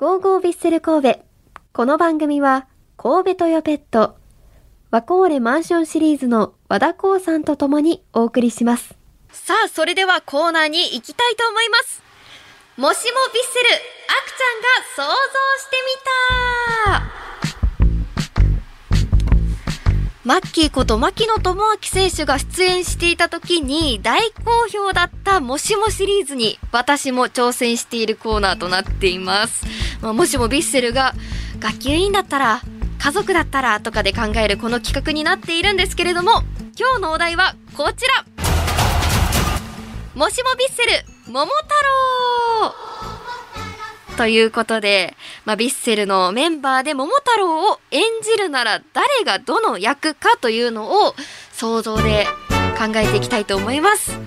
[0.00, 1.20] ゴーゴービッセル神戸。
[1.74, 2.66] この番組は、
[2.96, 4.16] 神戸トヨペット、
[4.90, 8.94] ワコーレマンションシリーズの和田光さんと共にお送りします。
[9.30, 12.02] さあ、それではコーナーに行きたいと思います。
[12.78, 14.30] もしもビッセル、あく
[14.96, 15.12] ちゃんが想像
[15.58, 17.20] してみた
[20.22, 29.64] マッキーこと牧野智明選手が出演していた時に大好評だったもしもシリーズに私も挑戦しているコーナーとなっています。
[30.02, 31.14] まあ、もしもビッセルが
[31.58, 32.62] 学級委員だったら、
[32.98, 36.42] 家族だったらとかで考えるこの企画になっているんですけれども、
[36.78, 38.24] 今日のお題はこちら。
[40.14, 40.90] もしもビッセル
[41.32, 41.74] 桃太
[42.66, 42.90] 郎。
[44.16, 45.16] ということで、
[45.46, 51.14] まあ、ビッセルのメンバーで桃太郎を演じるなら誰がどの役かというのを
[51.52, 52.26] 想像で
[52.76, 54.18] 考えていきたいと思います。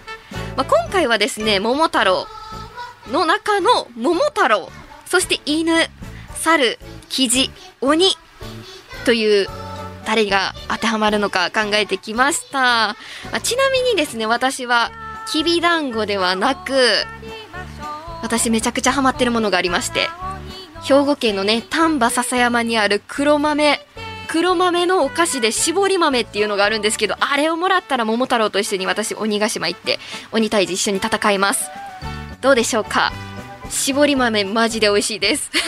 [0.55, 2.25] まあ、今回はですね、桃太郎
[3.11, 4.69] の中の桃太郎、
[5.13, 5.71] そして犬、
[6.33, 8.17] 猿、キジ、鬼
[9.05, 9.47] という
[10.07, 12.57] 誰が当てはまるのか考えてきました。
[12.59, 12.95] ま
[13.33, 14.89] あ、ちなみにですね、私は
[15.31, 16.73] きびだんごではなく、
[18.23, 20.09] 私めちゃくちゃハマってるものがありまして、
[20.83, 23.85] 兵庫県のね、丹波篠山にある黒豆、
[24.27, 29.99] 黒豆のお菓子で絞り豆っていうのがあるんですけど、あれをもらったら桃太郎と一緒に私鬼ヶ島行って、
[30.31, 31.69] 鬼退治一緒に戦います。
[32.41, 33.13] どうでしょうか？
[33.73, 35.49] 絞り豆マジで美味しいです。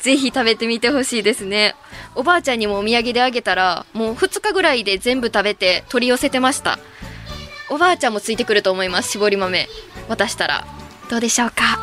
[0.00, 1.76] ぜひ食べてみてほしいですね。
[2.14, 6.78] おばあちゃんにもお土産であげたら、もう2日ぐらいで全部食べて取り寄せてました。
[7.68, 9.68] おばあちゃんもついてくると思います、絞り豆。
[10.08, 10.66] 渡したら。
[11.08, 11.80] どうでしょうか？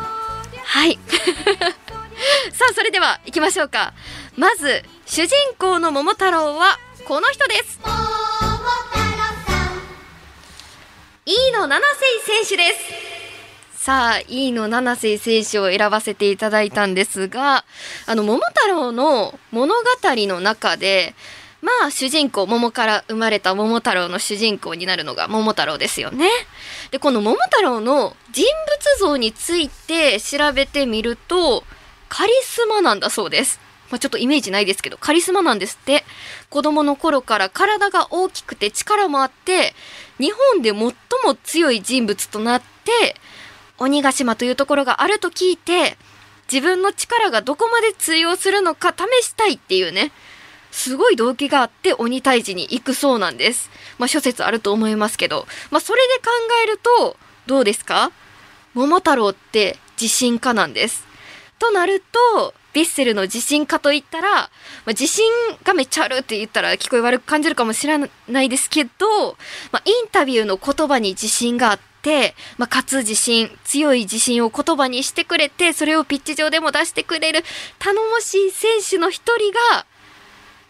[0.64, 0.98] はい。
[2.52, 3.94] さあ、それでは行きましょうか。
[4.36, 7.78] まず、主人公の桃太郎は、この人です。
[11.24, 11.86] 飯野七
[12.26, 13.07] 瀬選手です。
[13.88, 17.64] さあ、飯野七瀬選手を選ばせていただいたんですが、
[18.04, 21.14] あの、桃太郎の物語の中で、
[21.62, 26.28] まあ、主人公、桃から生まれた桃太郎の主人公になるのが桃太郎ですよね。
[26.90, 28.44] で、この桃太郎の人
[29.00, 31.64] 物像について調べてみると、
[32.10, 33.58] カリスマなんだそうです。
[33.88, 36.04] まあ、ちょっとイメージないですけど、カリスマなんですって。
[36.50, 39.72] 子供の頃から体が大きくて力もあって、
[40.20, 40.92] 日本で最も
[41.42, 43.16] 強い人物となって、
[43.78, 45.96] 鬼ヶ島というところがあると聞いて、
[46.50, 50.12] 自分の力がどこまで通用するのか試したいっていうね、
[50.70, 53.70] すごい動機があって鬼退治に行くそうなんです。
[53.98, 56.30] まあ諸説あると思いますけど、まあそれで考
[56.64, 57.16] えると、
[57.46, 58.12] どうですか？
[58.74, 61.06] 桃太郎って自信家なんです。
[61.58, 62.02] となる
[62.32, 64.50] と、ヴィッセルの自信家といったら、まあ、
[64.88, 65.24] 自信
[65.64, 69.36] がめっちゃあるって言ったら聞こえ悪く感じるかもしれないですけど、
[69.72, 77.44] まあ、インタビューの言葉に自信があって、まあ、勝つ自信、強い自信を言葉にしてくれて、それをピッチ上でも出してくれる
[77.78, 79.86] 頼もしい選手の一人が、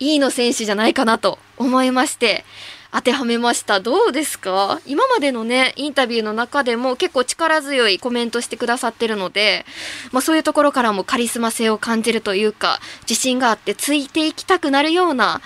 [0.01, 2.45] 飯野選手じゃないかなと思いまして、
[2.91, 3.81] 当てはめました。
[3.81, 4.81] どうですか？
[4.87, 9.67] 今までのね、インタビューの中でも結構力強いコメントしてくださってるので、
[10.11, 15.43] まあそういうところからもカリスマ性を感じるというか、自信があってついていきたくなるような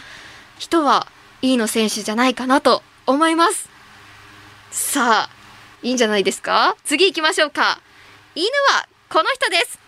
[0.58, 1.08] 人は、
[1.40, 3.68] 飯野選手じゃないかなと思います。
[4.70, 5.30] さあ、
[5.82, 6.76] いいんじゃないですか？
[6.84, 7.80] 次行きましょうか。
[8.34, 9.78] 犬はこの人です。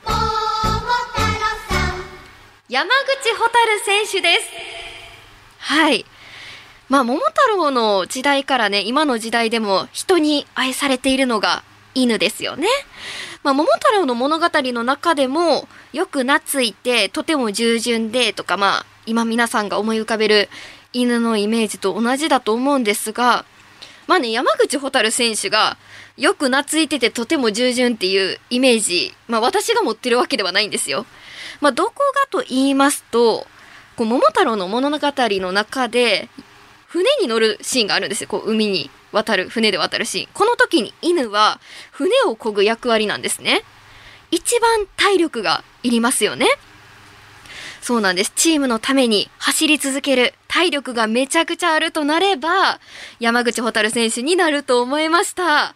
[2.68, 4.48] 山口蛍選手です。
[5.58, 6.04] はい。
[6.88, 11.62] まあ、桃太郎の時代からね、今の時代でも人に愛されているのが
[11.94, 12.66] 犬ですよね。
[13.42, 20.48] まあ、桃太郎の物語の中でも、よく懐いて、とても従順で、とか、まあ、今皆さんが思い浮かべる
[20.92, 23.44] 犬のイメージと同じだと思うんですが、
[24.06, 25.76] まあね、山口蛍選手が、
[26.16, 31.06] よく懐いててとても従順っていうイメージ、まあ私が持ってるわけではないんですよ。
[31.60, 33.46] まあどこがと言いますと、
[33.96, 36.28] こう桃太郎の物語の中で、
[36.86, 38.28] 船に乗るシーンがあるんですよ。
[38.28, 40.28] こう海に渡る、船で渡るシーン。
[40.32, 41.60] この時に犬は
[41.90, 43.64] 船を漕ぐ役割なんですね。
[44.30, 46.46] 一番体力がいりますよね。
[47.80, 48.32] そうなんです。
[48.34, 52.78] チームのために走り続ける体力がめちゃくちゃあるとなれば、
[53.18, 55.74] 山口蛍選手になると思いました。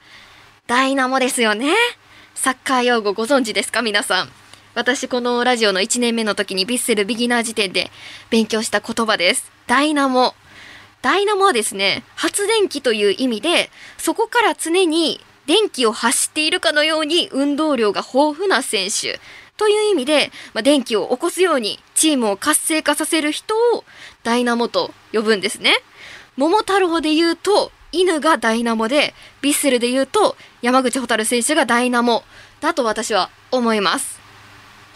[0.69, 1.75] ダイナモですよね。
[2.37, 4.29] サッカー用語ご存知ですか皆さん。
[4.77, 7.91] 私このラジオの1年目の時にヴィッセルビギナー時点で
[8.31, 9.51] 勉強した言葉です。
[9.67, 10.37] ダイナモ。
[11.03, 19.19] ダイナモはですね、発電機という意味で、そこから常に電気を発しているかのように運動量が豊富な選手。
[19.59, 23.85] という意味で、まあ、電気を起こすようにチームを活性化させる人を
[24.23, 25.75] ダイナモと呼ぶんですね。
[26.37, 32.23] 桃太郎で言うと、犬がダイナモで、ヴィッセルで言うと、山口蛍選手がダイナモ
[32.61, 34.21] だと私は思います。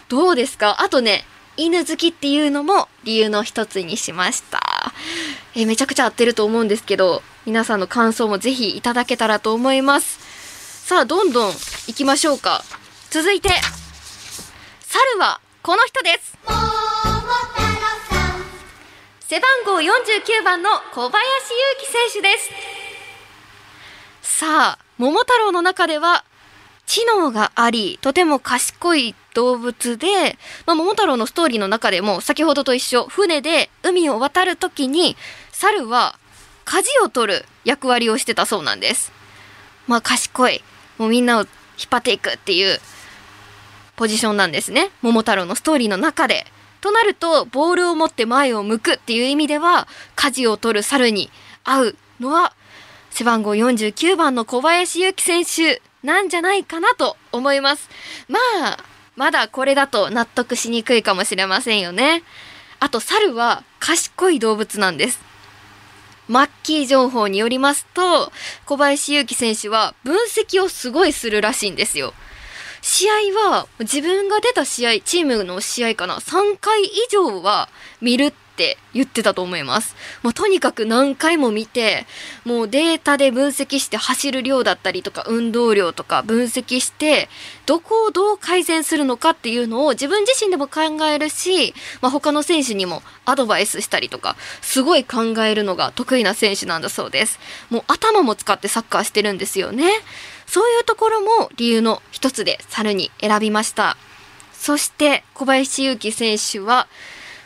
[0.08, 0.80] どうですか？
[0.80, 1.24] あとね、
[1.56, 4.60] 犬好きっていうのも理由の一つにしました。
[5.54, 10.86] えめちゃくちゃ合ってると思うんですけど、皆さんの感想もぜひいただけたらと思います。
[10.86, 12.62] さあ、どんどん行きましょうか。
[13.10, 13.50] 続いて、
[14.92, 16.36] 猿はこの人です。
[19.20, 22.28] 背番号49番の小林祐希選手で
[24.20, 24.38] す。
[24.38, 26.26] さあ、桃太郎の中では
[26.84, 30.36] 知能があり、とても賢い動物で、
[30.66, 35.16] まあ、桃太郎のストーリーの中でも先ほどと一緒、船で海を渡るときに、
[35.52, 36.18] 猿は
[36.66, 39.10] 舵を取る役割をしてたそうなんです。
[39.86, 40.62] まあ賢い。
[40.98, 41.48] もうみんなを引っ
[41.90, 42.78] 張っていくっていう
[43.96, 44.90] ポジションなんですね。
[45.02, 46.46] 桃太郎のストーリーの中で。
[46.80, 49.86] となると、ボールを持って前を向くっていう意味では、
[50.16, 51.30] 舵を取る猿に
[51.64, 52.54] 合うのは、
[53.10, 57.88] 背番号49番の小林祐希選手なんじゃないかなと思います。
[58.28, 58.78] まあ、
[59.14, 62.22] まだこれだと納得しにくいかもしれませんよね。
[62.80, 65.20] あと、猿は賢い動物なんです。
[66.28, 68.32] マッキー情報によりますと、
[68.64, 72.14] 小林祐希選手は分析をすごいするらしいんですよ。
[72.82, 73.12] 試合
[73.50, 77.68] は自分が出た試合チームの試合かな？3回以上は
[78.00, 82.06] 見るって言ってたと思います、まあ、とにかく何回も見て
[82.44, 87.30] もうデータで分析して走る量だったりとか運動量とか分析して
[87.64, 97.38] どこをどう改善するのかっていうのを自分自身でも考えるし、まあ、他の選手にもアドバイスしたりとかすごい考えるのが得意な選手なんだそうです。
[97.70, 99.88] もう頭も使ってサッカーしてるんですよね。
[100.46, 103.96] そういうところも理由の一つで猿に選びました。
[104.52, 106.86] そして小林祐希選手は、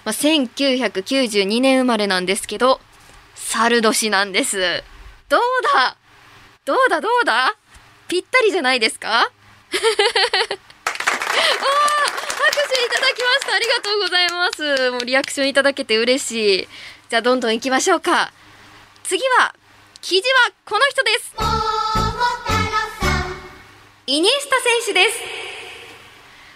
[0.05, 2.81] まあ、1992年生まれなんですけど、
[3.35, 4.83] 猿年なんです。
[5.29, 5.41] どう
[5.75, 5.97] だ？
[6.65, 7.01] どうだ？
[7.01, 7.57] どうだ？
[8.09, 9.31] ぴったりじゃないですか？
[9.71, 9.81] 拍
[12.69, 13.55] 手いただきました。
[13.55, 14.91] ありがとうございます。
[14.91, 16.69] もうリアクションいただけて嬉しい。
[17.09, 18.33] じゃあどんどん行きましょうか。
[19.05, 19.55] 次は、
[20.01, 22.56] 記事はこの人です。
[24.09, 25.05] イニエスタ選手で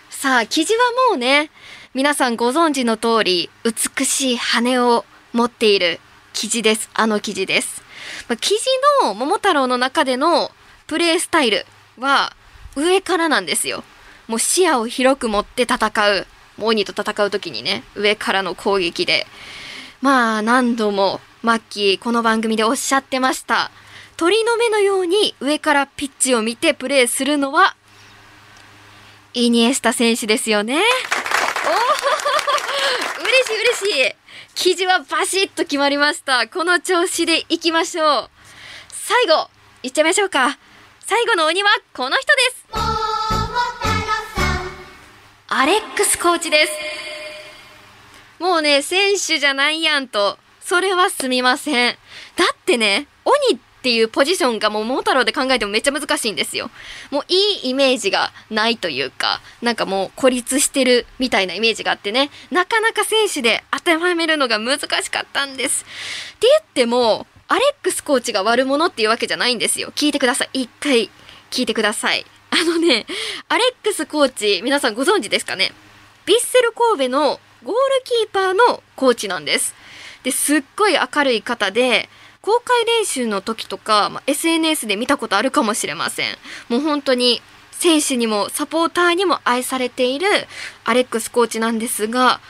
[0.09, 0.21] す。
[0.21, 0.79] さあ、生地は
[1.11, 1.51] もうね、
[1.95, 5.99] 皆さんご存知の通り、美しい羽を持っている
[6.33, 6.89] 生地です。
[6.95, 7.83] あの生地です。
[8.29, 8.67] まあ、生地
[9.03, 10.53] の桃太郎の中での
[10.87, 11.67] プレースタイル
[11.99, 12.37] は
[12.77, 13.83] 上からなんですよ。
[14.29, 16.29] もう視野を広く持って戦う。
[16.57, 19.27] 鬼と戦う時にね、上からの攻撃で。
[20.01, 23.73] まあ、何度もマッキーこの番組でおっしゃってました。
[24.21, 27.75] 鳥の目のように上からピッチを見てプレーするのは、
[29.33, 30.75] イニエスタ選手ですよね。
[30.77, 30.83] おー
[33.25, 34.15] 嬉しい嬉しい。
[34.55, 36.49] 生地はバシッと決まりました。
[36.49, 38.31] この調子でいきましょう。
[38.91, 39.49] 最後、
[39.83, 40.59] いっちゃいましょうか。
[41.07, 42.67] 最後の鬼はこの人です。
[45.49, 46.73] アレックスコーチです。
[48.39, 51.97] もうね、選手じゃないやんと、それはすみません。
[52.37, 56.71] だってね、鬼ってっていうポジションがもう桃太郎で考えてもめっちゃ難しいんですよ。
[57.11, 65.85] もういいイメージがないというか、なんかもう孤立してるみたいなイメージがあってね、なかなか選手で当てはめるのが難しかったんです。
[66.37, 69.93] って言っても、アレックスコーチが悪者っていうわけじゃないんですよ。
[69.97, 70.51] 聞いてください。
[70.53, 71.11] 一回
[71.51, 72.27] 聞いてください。
[72.51, 73.07] あのね、
[73.49, 75.73] アレックスコーチ、皆さんご存知ですかね？
[76.27, 79.75] ヴィッセル神戸のゴールキーパーのコーチなんです。
[80.23, 82.09] で、すっごい明るい方で、
[82.43, 86.37] 公開練習の時とか、まあ SNS で見たことあるかもしれません。
[86.69, 87.43] もう本当に
[87.73, 90.27] 選手にもサポーターにも愛されている
[90.85, 92.41] アレックスコーチなんですが、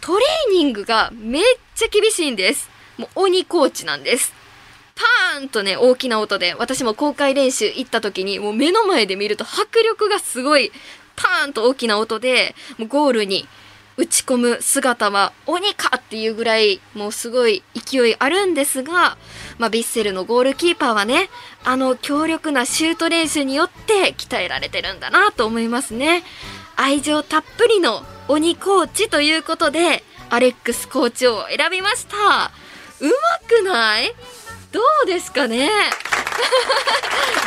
[0.00, 1.42] トレーニングがめっ
[1.74, 2.68] ちゃ厳しいんです。
[2.96, 4.32] もう鬼コーチなんです。
[4.94, 10.72] パーンとね、大きな音で、私も公開練習行った時に、もう目の前で見ると迫力がすごい、
[11.16, 13.48] パーンと大きな音で、もうゴールに
[14.00, 19.18] 打ち込む姿は鬼かっていうぐらい、もうすごい勢いあるんですが、
[19.58, 21.28] まあ、ヴィッセルのゴールキーパーはね、
[21.64, 26.24] あの強力なシュート練習によって鍛えられてるんだなと思いますね。
[26.76, 32.16] 愛情たっぷりの鬼コーチということで、アレックスコーチを選びました。
[32.16, 33.12] うま
[33.46, 34.14] くない？
[34.72, 35.68] どうですかね？